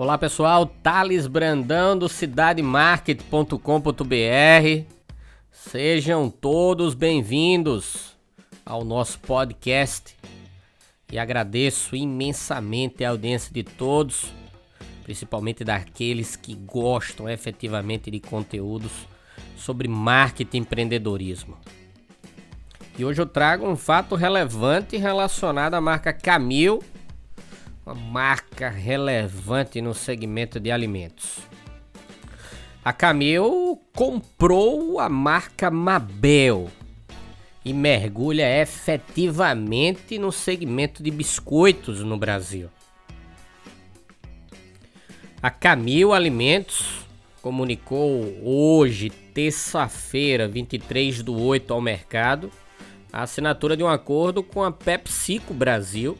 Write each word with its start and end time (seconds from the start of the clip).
Olá 0.00 0.16
pessoal, 0.16 0.64
Thales 0.64 1.26
Brandão 1.26 1.98
do 1.98 2.08
cidademarket.com.br. 2.08 4.84
Sejam 5.50 6.30
todos 6.30 6.94
bem-vindos 6.94 8.16
ao 8.64 8.84
nosso 8.84 9.18
podcast 9.18 10.16
e 11.10 11.18
agradeço 11.18 11.96
imensamente 11.96 13.04
a 13.04 13.10
audiência 13.10 13.52
de 13.52 13.64
todos, 13.64 14.32
principalmente 15.02 15.64
daqueles 15.64 16.36
que 16.36 16.54
gostam 16.54 17.28
efetivamente 17.28 18.08
de 18.08 18.20
conteúdos 18.20 18.92
sobre 19.56 19.88
marketing 19.88 20.58
e 20.58 20.60
empreendedorismo. 20.60 21.56
E 22.96 23.04
hoje 23.04 23.20
eu 23.20 23.26
trago 23.26 23.68
um 23.68 23.76
fato 23.76 24.14
relevante 24.14 24.96
relacionado 24.96 25.74
à 25.74 25.80
marca 25.80 26.12
Camil 26.12 26.84
uma 27.88 27.94
marca 27.94 28.68
relevante 28.68 29.80
no 29.80 29.94
segmento 29.94 30.60
de 30.60 30.70
alimentos. 30.70 31.38
A 32.84 32.92
Camil 32.92 33.80
comprou 33.94 35.00
a 35.00 35.08
marca 35.08 35.70
Mabel 35.70 36.70
e 37.64 37.72
mergulha 37.72 38.60
efetivamente 38.60 40.18
no 40.18 40.30
segmento 40.30 41.02
de 41.02 41.10
biscoitos 41.10 42.02
no 42.02 42.18
Brasil. 42.18 42.68
A 45.42 45.50
Camil 45.50 46.12
Alimentos 46.12 47.06
comunicou 47.40 48.36
hoje, 48.42 49.08
terça-feira, 49.08 50.46
23 50.46 51.22
do 51.22 51.40
8, 51.40 51.72
ao 51.72 51.80
mercado, 51.80 52.50
a 53.10 53.22
assinatura 53.22 53.74
de 53.74 53.82
um 53.82 53.88
acordo 53.88 54.42
com 54.42 54.62
a 54.62 54.70
PepsiCo 54.70 55.54
Brasil 55.54 56.18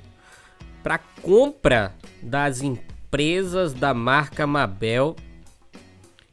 para 0.89 0.97
compra 0.97 1.95
das 2.23 2.63
empresas 2.63 3.75
da 3.75 3.93
marca 3.93 4.47
Mabel 4.47 5.15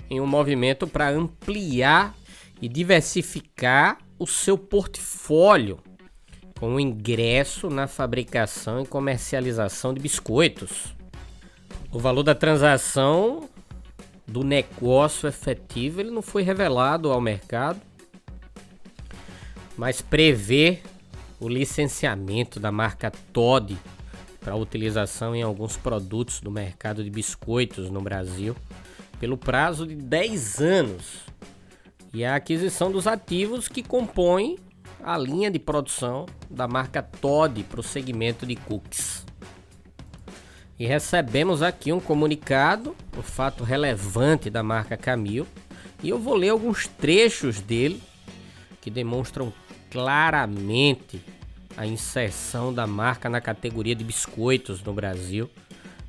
em 0.10 0.22
um 0.22 0.26
movimento 0.26 0.88
para 0.88 1.10
ampliar 1.10 2.16
e 2.62 2.70
diversificar 2.70 3.98
o 4.18 4.26
seu 4.26 4.58
portfólio 4.58 5.78
com 6.58 6.80
ingresso 6.80 7.70
na 7.70 7.86
fabricação 7.86 8.82
e 8.82 8.88
comercialização 8.88 9.94
de 9.94 10.00
biscoitos. 10.00 10.96
O 11.92 12.00
valor 12.00 12.24
da 12.24 12.34
transação 12.34 13.50
do 14.26 14.42
negócio 14.42 15.28
efetivo 15.28 16.00
ele 16.00 16.12
não 16.12 16.22
foi 16.22 16.44
revelado 16.44 17.12
ao 17.12 17.20
mercado, 17.20 17.82
mas 19.76 20.02
prevê 20.02 20.80
o 21.42 21.50
licenciamento 21.50 22.58
da 22.58 22.72
marca 22.72 23.12
Todd 23.34 23.78
para 24.46 24.56
utilização 24.56 25.36
em 25.36 25.42
alguns 25.42 25.76
produtos 25.76 26.40
do 26.40 26.52
mercado 26.52 27.04
de 27.04 27.10
biscoitos 27.10 27.90
no 27.90 28.00
Brasil 28.00 28.56
pelo 29.20 29.36
prazo 29.38 29.88
de 29.88 29.96
10 29.96 30.62
anos 30.62 31.26
e 32.14 32.24
a 32.24 32.36
aquisição 32.36 32.92
dos 32.92 33.08
ativos 33.08 33.68
que 33.68 33.82
compõem 33.82 34.60
a 35.04 35.18
linha 35.18 35.50
de 35.50 35.58
produção 35.58 36.28
da 36.48 36.68
marca 36.68 37.02
Todd 37.02 37.64
para 37.64 37.80
o 37.80 37.84
segmento 37.84 38.46
de 38.46 38.56
cookies. 38.56 39.26
E 40.78 40.86
recebemos 40.86 41.64
aqui 41.64 41.92
um 41.92 42.00
comunicado, 42.00 42.96
o 43.16 43.22
um 43.22 43.24
fato 43.24 43.64
relevante 43.64 44.52
da 44.52 44.62
marca 44.62 44.96
Camil, 44.96 45.48
e 46.04 46.10
eu 46.10 46.20
vou 46.20 46.36
ler 46.36 46.50
alguns 46.50 46.88
trechos 46.88 47.62
dele 47.62 48.02
que 48.80 48.92
demonstram 48.92 49.52
claramente 49.90 51.20
a 51.78 51.86
inserção 51.86 52.74
da 52.74 52.88
marca 52.88 53.30
na 53.30 53.42
categoria 53.42 53.96
de 53.96 54.04
biscoitos 54.04 54.82
no 54.82 54.94
Brasil, 54.94 55.50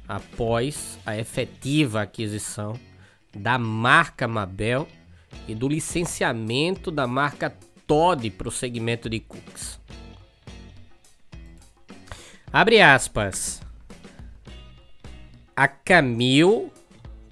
após 0.09 0.99
a 1.05 1.17
efetiva 1.17 2.03
aquisição 2.03 2.79
da 3.35 3.59
marca 3.59 4.29
Mabel 4.29 4.87
e 5.49 5.55
do 5.55 5.69
licenciamento 5.69 6.91
da 6.91 7.07
marca 7.07 7.55
Todd 7.87 8.31
para 8.31 8.49
o 8.49 8.53
segmento 8.53 9.09
de 9.09 9.21
cookies. 9.21 9.79
Abre 12.53 12.81
aspas. 12.81 13.61
A 15.55 15.67
Camil 15.69 16.73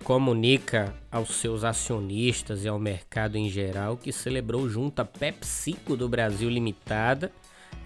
comunica 0.02 0.94
aos 1.10 1.36
seus 1.36 1.64
acionistas 1.64 2.64
e 2.64 2.68
ao 2.68 2.78
mercado 2.78 3.36
em 3.36 3.48
geral 3.48 3.96
que 3.96 4.12
celebrou 4.12 4.68
junto 4.68 5.00
a 5.00 5.04
PepsiCo 5.04 5.96
do 5.96 6.08
Brasil 6.08 6.50
Limitada 6.50 7.32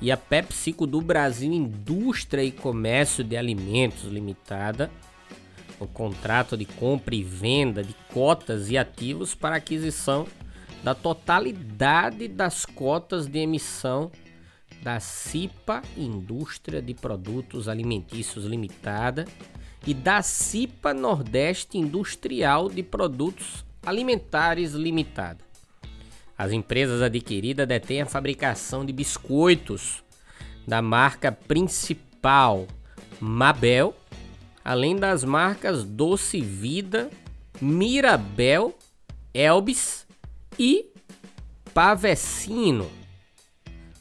e 0.00 0.12
a 0.12 0.16
PepsiCo 0.16 0.86
do 0.86 1.00
Brasil 1.00 1.53
Indústria 1.53 2.44
e 2.44 2.50
Comércio 2.50 3.25
de 3.25 3.36
Alimentos 3.36 4.04
Limitada 4.04 4.91
o 5.81 5.86
contrato 5.86 6.56
de 6.56 6.64
compra 6.64 7.14
e 7.14 7.22
venda 7.22 7.82
de 7.82 7.94
cotas 8.12 8.70
e 8.70 8.76
ativos 8.76 9.34
para 9.34 9.56
aquisição 9.56 10.26
da 10.82 10.94
totalidade 10.94 12.28
das 12.28 12.64
cotas 12.64 13.26
de 13.26 13.38
emissão 13.38 14.10
da 14.82 15.00
CIPA 15.00 15.82
Indústria 15.97 16.80
de 16.80 16.94
Produtos 16.94 17.69
Alimentícios 17.69 18.44
Limitada 18.44 19.26
e 19.86 19.92
da 19.92 20.22
CIPA 20.22 20.94
Nordeste 20.94 21.78
Industrial 21.78 22.69
de 22.69 22.82
Produtos 22.82 23.65
Alimentares 23.84 24.72
Limitada. 24.72 25.47
As 26.38 26.53
empresas 26.53 27.03
adquiridas 27.03 27.66
detêm 27.66 28.00
a 28.00 28.06
fabricação 28.06 28.87
de 28.87 28.93
biscoitos 28.93 30.04
da 30.65 30.81
marca 30.81 31.32
principal 31.32 32.69
Mabel, 33.21 33.93
além 34.65 34.94
das 34.94 35.25
marcas 35.25 35.82
Doce 35.82 36.41
Vida, 36.41 37.10
Mirabel, 37.60 38.72
Elbis 39.34 40.06
e 40.56 40.87
Pavecino. 41.75 42.88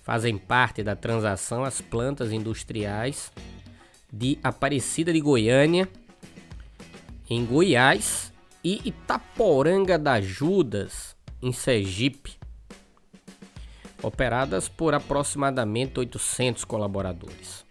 Fazem 0.03 0.37
parte 0.37 0.83
da 0.83 0.95
transação 0.95 1.63
as 1.63 1.81
plantas 1.81 2.31
industriais 2.31 3.31
de 4.13 4.37
Aparecida 4.43 5.11
de 5.11 5.19
Goiânia, 5.19 5.89
em 7.29 7.43
Goiás, 7.45 8.31
e 8.63 8.81
Itaporanga 8.85 9.97
das 9.97 10.25
Judas, 10.25 11.16
em 11.41 11.51
Sergipe, 11.51 12.35
operadas 14.01 14.67
por 14.67 14.93
aproximadamente 14.93 15.99
800 15.99 16.63
colaboradores. 16.65 17.65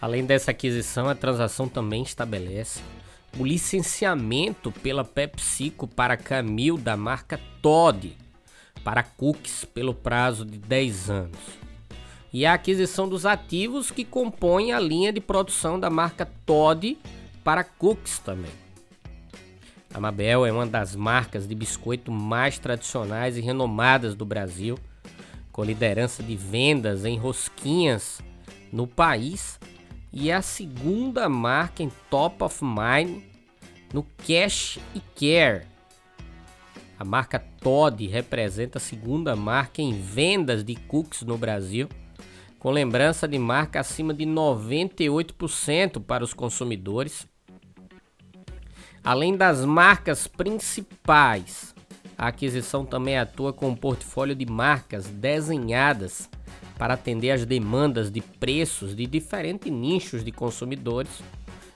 Além 0.00 0.24
dessa 0.24 0.50
aquisição, 0.50 1.08
a 1.08 1.14
transação 1.14 1.68
também 1.68 2.02
estabelece 2.02 2.80
o 3.38 3.44
licenciamento 3.44 4.72
pela 4.72 5.04
PepsiCo 5.04 5.86
para 5.86 6.16
Camil 6.16 6.78
da 6.78 6.96
marca 6.96 7.38
Todd 7.60 8.16
para 8.82 9.02
cookies 9.02 9.64
pelo 9.66 9.94
prazo 9.94 10.44
de 10.44 10.58
10 10.58 11.10
anos 11.10 11.59
e 12.32 12.46
a 12.46 12.54
aquisição 12.54 13.08
dos 13.08 13.26
ativos 13.26 13.90
que 13.90 14.04
compõem 14.04 14.72
a 14.72 14.80
linha 14.80 15.12
de 15.12 15.20
produção 15.20 15.78
da 15.78 15.90
marca 15.90 16.30
Todd 16.46 16.96
para 17.42 17.64
cookies 17.64 18.18
também. 18.18 18.52
A 19.92 19.98
Mabel 19.98 20.46
é 20.46 20.52
uma 20.52 20.66
das 20.66 20.94
marcas 20.94 21.48
de 21.48 21.54
biscoito 21.54 22.12
mais 22.12 22.58
tradicionais 22.58 23.36
e 23.36 23.40
renomadas 23.40 24.14
do 24.14 24.24
Brasil, 24.24 24.78
com 25.50 25.64
liderança 25.64 26.22
de 26.22 26.36
vendas 26.36 27.04
em 27.04 27.18
rosquinhas 27.18 28.20
no 28.72 28.86
país 28.86 29.58
e 30.12 30.30
é 30.30 30.34
a 30.34 30.42
segunda 30.42 31.28
marca 31.28 31.82
em 31.82 31.90
top 32.08 32.44
of 32.44 32.64
mind 32.64 33.22
no 33.92 34.04
cash 34.26 34.78
e 34.94 35.00
care. 35.16 35.66
A 36.96 37.04
marca 37.04 37.40
Todd 37.60 38.06
representa 38.06 38.78
a 38.78 38.80
segunda 38.80 39.34
marca 39.34 39.82
em 39.82 39.92
vendas 40.00 40.62
de 40.62 40.76
cookies 40.76 41.22
no 41.22 41.36
Brasil 41.36 41.88
com 42.60 42.70
lembrança 42.70 43.26
de 43.26 43.38
marca 43.38 43.80
acima 43.80 44.12
de 44.12 44.26
98% 44.26 46.00
para 46.04 46.22
os 46.22 46.34
consumidores. 46.34 47.26
Além 49.02 49.34
das 49.34 49.64
marcas 49.64 50.26
principais, 50.26 51.74
a 52.18 52.28
aquisição 52.28 52.84
também 52.84 53.18
atua 53.18 53.50
com 53.50 53.70
um 53.70 53.74
portfólio 53.74 54.36
de 54.36 54.44
marcas 54.44 55.06
desenhadas 55.06 56.28
para 56.76 56.94
atender 56.94 57.30
às 57.30 57.46
demandas 57.46 58.10
de 58.10 58.20
preços 58.20 58.94
de 58.94 59.06
diferentes 59.06 59.72
nichos 59.72 60.22
de 60.22 60.30
consumidores, 60.30 61.22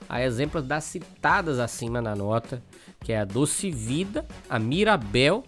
a 0.07 0.21
exemplos 0.21 0.63
das 0.63 0.83
citadas 0.83 1.57
acima 1.57 1.99
na 1.99 2.15
nota, 2.15 2.61
que 3.03 3.11
é 3.11 3.19
a 3.19 3.25
Doce 3.25 3.71
Vida, 3.71 4.23
a 4.47 4.59
Mirabel, 4.59 5.43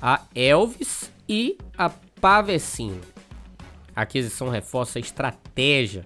a 0.00 0.22
Elvis 0.32 1.10
e 1.28 1.58
a 1.76 1.90
Pavecino. 2.20 3.15
A 3.96 4.02
aquisição 4.02 4.50
reforça 4.50 4.98
a 4.98 5.00
estratégia 5.00 6.04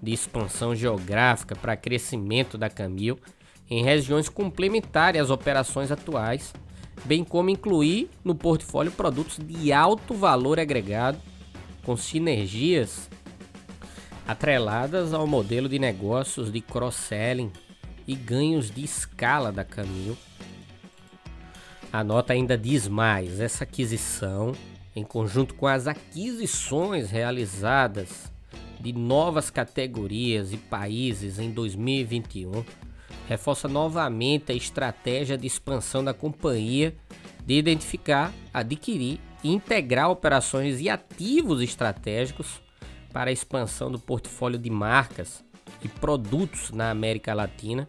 de 0.00 0.12
expansão 0.12 0.74
geográfica 0.74 1.56
para 1.56 1.76
crescimento 1.76 2.56
da 2.56 2.70
Camil 2.70 3.18
em 3.68 3.82
regiões 3.82 4.28
complementares 4.28 5.20
às 5.20 5.30
operações 5.30 5.90
atuais, 5.90 6.52
bem 7.04 7.24
como 7.24 7.50
incluir 7.50 8.08
no 8.22 8.36
portfólio 8.36 8.92
produtos 8.92 9.38
de 9.38 9.72
alto 9.72 10.14
valor 10.14 10.60
agregado 10.60 11.18
com 11.82 11.96
sinergias 11.96 13.10
atreladas 14.26 15.12
ao 15.12 15.26
modelo 15.26 15.68
de 15.68 15.78
negócios 15.78 16.52
de 16.52 16.60
cross-selling 16.60 17.52
e 18.06 18.14
ganhos 18.14 18.70
de 18.70 18.84
escala 18.84 19.50
da 19.50 19.64
Camil. 19.64 20.16
A 21.92 22.04
nota 22.04 22.32
ainda 22.32 22.56
diz 22.56 22.88
mais: 22.88 23.40
essa 23.40 23.64
aquisição, 23.64 24.52
em 24.94 25.04
conjunto 25.04 25.54
com 25.54 25.66
as 25.66 25.86
aquisições 25.86 27.10
realizadas 27.10 28.32
de 28.80 28.92
novas 28.92 29.50
categorias 29.50 30.52
e 30.52 30.56
países 30.56 31.38
em 31.38 31.50
2021, 31.50 32.64
reforça 33.26 33.66
novamente 33.66 34.52
a 34.52 34.54
estratégia 34.54 35.38
de 35.38 35.46
expansão 35.46 36.04
da 36.04 36.12
companhia 36.12 36.94
de 37.44 37.54
identificar, 37.54 38.32
adquirir 38.52 39.20
e 39.42 39.50
integrar 39.50 40.10
operações 40.10 40.80
e 40.80 40.88
ativos 40.88 41.60
estratégicos 41.60 42.62
para 43.12 43.30
a 43.30 43.32
expansão 43.32 43.90
do 43.90 43.98
portfólio 43.98 44.58
de 44.58 44.70
marcas 44.70 45.44
e 45.82 45.88
produtos 45.88 46.70
na 46.70 46.90
América 46.90 47.34
Latina, 47.34 47.88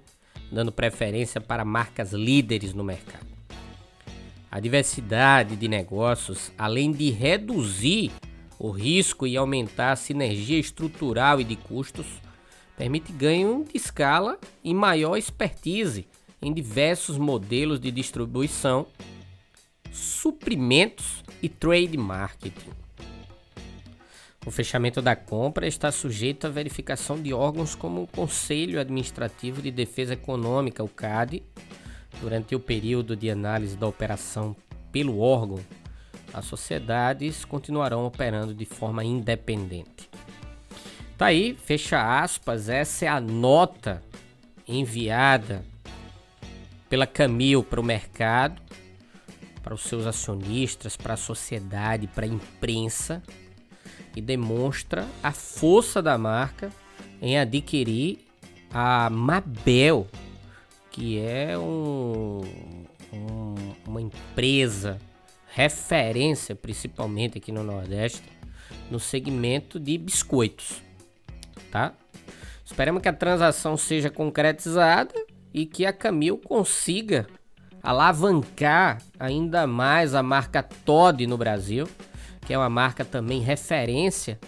dando 0.51 0.72
preferência 0.72 1.40
para 1.40 1.66
marcas 1.66 2.12
líderes 2.12 2.74
no 2.74 2.84
mercado. 2.84 3.25
A 4.56 4.60
diversidade 4.62 5.57
de 5.57 5.68
negócios, 5.68 6.50
além 6.57 6.94
de 6.94 7.10
reduzir 7.10 8.10
o 8.57 8.69
risco 8.69 9.28
e 9.28 9.36
aumentar 9.36 9.92
a 9.92 9.96
sinergia 9.98 10.57
estrutural 10.57 11.42
e 11.42 11.44
de 11.44 11.57
custos, 11.57 12.07
permite 12.78 13.12
ganho 13.12 13.66
de 13.66 13.75
escala 13.75 14.40
e 14.63 14.74
maior 14.74 15.18
expertise 15.18 16.07
em 16.42 16.54
diversos 16.54 17.18
modelos 17.18 17.81
de 17.81 17.92
distribuição 17.92 18.88
suprimentos 19.92 21.22
e 21.44 21.50
trade 21.50 21.98
marketing. 21.98 22.69
O 24.46 24.51
fechamento 24.51 25.01
da 25.01 25.18
compra 25.18 25.68
está 25.68 25.92
sujeito 25.92 26.48
à 26.48 26.50
verificação 26.50 27.22
de 27.22 27.34
órgãos 27.34 27.75
como 27.75 28.04
o 28.04 28.08
Conselho 28.08 28.80
Administrativo 28.80 29.62
de 29.62 29.69
Defesa 29.69 30.13
Econômica, 30.13 30.81
o 30.81 30.88
CAD, 30.88 31.44
durante 32.25 32.56
o 32.56 32.60
período 32.60 33.16
de 33.16 33.30
análise 33.30 33.77
da 33.77 33.86
operação 33.86 34.56
pelo 34.92 35.19
órgão. 35.19 35.60
As 36.33 36.45
sociedades 36.45 37.45
continuarão 37.45 38.04
operando 38.04 38.51
de 38.51 38.66
forma 38.66 39.04
independente. 39.04 40.10
Tá 41.16 41.27
aí, 41.27 41.56
fecha 41.56 42.19
aspas, 42.19 42.68
essa 42.68 43.06
é 43.06 43.07
a 43.07 43.22
nota 43.22 44.01
enviada 44.68 45.63
pela 46.89 47.06
Camil 47.06 47.63
para 47.63 47.80
o 47.80 47.83
mercado 47.83 48.60
para 49.62 49.75
os 49.75 49.83
seus 49.83 50.07
acionistas, 50.07 50.98
para 50.98 51.13
a 51.13 51.18
sociedade, 51.18 52.07
para 52.07 52.25
a 52.25 52.30
imprensa 52.30 53.22
e 54.16 54.22
demonstra 54.22 55.07
a 55.22 55.31
força 55.31 56.01
da 56.01 56.18
marca 56.18 56.72
em 57.22 57.38
adquirir 57.38 58.19
a 58.72 59.10
Mabel, 59.12 60.07
que 60.96 61.20
é 61.20 61.58
um, 61.58 62.42
um, 63.12 63.56
uma 63.86 64.02
empresa 64.02 64.98
referência, 65.50 66.56
principalmente 66.56 67.38
aqui 67.38 67.52
no 67.52 67.64
Nordeste, 67.64 68.24
no 68.90 68.98
segmento 68.98 69.78
de 69.78 69.98
biscoitos, 69.98 70.82
tá? 71.70 71.92
Esperamos 72.64 73.02
que 73.02 73.10
a 73.10 73.14
transação 73.14 73.76
seja 73.76 74.10
concretizada 74.10 75.14
e 75.54 75.66
que 75.66 75.86
a 75.86 75.92
Camil 75.92 76.38
consiga 76.38 77.28
alavancar 77.84 79.02
ainda 79.20 79.68
mais 79.68 80.16
a 80.16 80.24
marca 80.24 80.64
Todd 80.64 81.28
no 81.28 81.38
Brasil, 81.38 81.90
que 82.48 82.54
é 82.54 82.58
uma 82.58 82.70
marca 82.70 83.04
também 83.04 83.42
referência, 83.42 84.40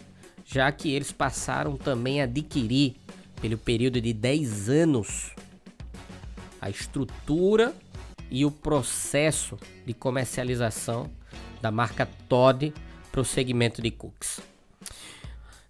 já 0.45 0.71
que 0.71 0.93
eles 0.93 1.11
passaram 1.11 1.75
também 1.75 2.21
a 2.21 2.23
adquirir, 2.23 2.95
pelo 3.41 3.57
período 3.57 3.99
de 3.99 4.13
10 4.13 4.69
anos, 4.69 5.35
a 6.61 6.69
estrutura 6.69 7.73
e 8.29 8.45
o 8.45 8.51
processo 8.51 9.57
de 9.85 9.93
comercialização 9.93 11.09
da 11.61 11.71
marca 11.71 12.07
Todd 12.27 12.73
para 13.11 13.21
o 13.21 13.25
segmento 13.25 13.81
de 13.81 13.91
cookies. 13.91 14.39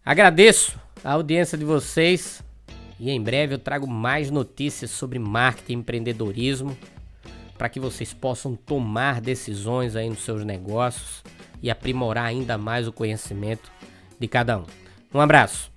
Agradeço 0.04 0.80
a 1.04 1.14
audiência 1.14 1.58
de 1.58 1.66
vocês 1.66 2.44
e 3.00 3.10
em 3.12 3.22
breve 3.22 3.54
eu 3.54 3.60
trago 3.60 3.88
mais 3.88 4.32
notícias 4.32 4.92
sobre 4.92 5.20
marketing 5.20 5.74
e 5.74 5.76
empreendedorismo 5.76 6.78
para 7.58 7.70
que 7.70 7.80
vocês 7.80 8.14
possam 8.14 8.56
tomar 8.56 9.20
decisões 9.20 9.96
aí 9.96 10.10
nos 10.10 10.24
seus 10.24 10.44
negócios 10.44 11.24
e 11.62 11.70
aprimorar 11.70 12.26
ainda 12.26 12.58
mais 12.58 12.88
o 12.88 12.94
conhecimento 12.94 13.72
de 14.20 14.28
cada 14.28 14.60
um. 14.60 14.66
Um 15.14 15.20
abraço. 15.20 15.77